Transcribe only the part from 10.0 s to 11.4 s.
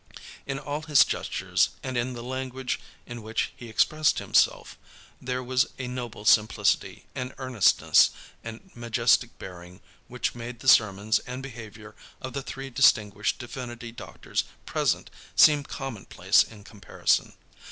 which made the sermons